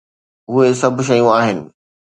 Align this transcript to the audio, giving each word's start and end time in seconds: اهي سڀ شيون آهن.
اهي 0.51 0.69
سڀ 0.81 0.97
شيون 1.07 1.29
آهن. 1.39 1.57